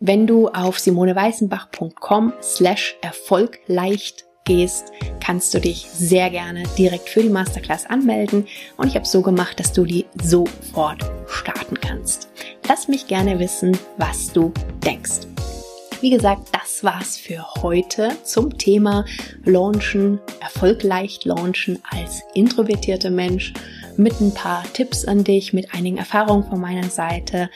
Wenn 0.00 0.26
du 0.26 0.48
auf 0.48 0.78
simoneweißenbach.com 0.78 2.34
slash 2.42 2.96
erfolgleicht 3.02 4.24
gehst, 4.46 4.92
kannst 5.20 5.52
du 5.52 5.60
dich 5.60 5.86
sehr 5.92 6.30
gerne 6.30 6.62
direkt 6.78 7.10
für 7.10 7.22
die 7.22 7.28
Masterclass 7.28 7.84
anmelden 7.84 8.46
und 8.78 8.88
ich 8.88 8.94
habe 8.94 9.04
so 9.04 9.20
gemacht, 9.20 9.60
dass 9.60 9.72
du 9.72 9.84
die 9.84 10.06
sofort 10.22 11.04
starten 11.28 11.78
kannst. 11.78 12.28
Lass 12.66 12.88
mich 12.88 13.06
gerne 13.06 13.38
wissen, 13.38 13.76
was 13.98 14.32
du 14.32 14.52
denkst. 14.84 15.26
Wie 16.00 16.10
gesagt, 16.10 16.48
das 16.52 16.84
war's 16.84 17.16
für 17.16 17.44
heute 17.62 18.16
zum 18.22 18.56
Thema 18.58 19.04
Launchen, 19.44 20.20
Erfolg 20.40 20.82
leicht 20.82 21.24
launchen 21.24 21.78
als 21.90 22.22
introvertierter 22.34 23.10
Mensch 23.10 23.54
mit 23.96 24.20
ein 24.20 24.34
paar 24.34 24.62
Tipps 24.74 25.06
an 25.06 25.24
dich, 25.24 25.52
mit 25.52 25.74
einigen 25.74 25.96
Erfahrungen 25.96 26.44
von 26.44 26.60
meiner 26.60 26.90
Seite. 26.90 27.50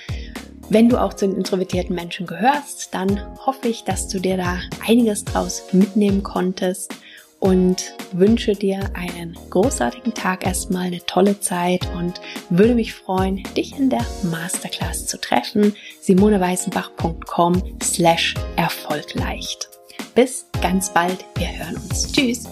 Wenn 0.71 0.89
du 0.89 1.03
auch 1.03 1.15
zu 1.15 1.27
den 1.27 1.37
introvertierten 1.37 1.97
Menschen 1.97 2.27
gehörst, 2.27 2.95
dann 2.95 3.21
hoffe 3.45 3.67
ich, 3.67 3.83
dass 3.83 4.07
du 4.07 4.21
dir 4.21 4.37
da 4.37 4.61
einiges 4.87 5.25
draus 5.25 5.65
mitnehmen 5.73 6.23
konntest 6.23 6.95
und 7.41 7.95
wünsche 8.13 8.53
dir 8.53 8.89
einen 8.95 9.37
großartigen 9.51 10.15
Tag 10.15 10.47
erstmal, 10.47 10.87
eine 10.87 11.05
tolle 11.07 11.41
Zeit 11.41 11.89
und 11.97 12.21
würde 12.51 12.77
mich 12.77 12.95
freuen, 12.95 13.43
dich 13.57 13.77
in 13.77 13.91
der 13.91 14.07
Masterclass 14.23 15.07
zu 15.07 15.21
treffen. 15.21 15.75
simoneweißenbach.com 16.03 17.63
slash 17.83 18.35
erfolgleicht. 18.55 19.69
Bis 20.15 20.47
ganz 20.63 20.93
bald. 20.93 21.25
Wir 21.35 21.49
hören 21.49 21.77
uns. 21.79 22.13
Tschüss. 22.13 22.45